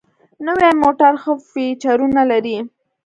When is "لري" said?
2.31-2.57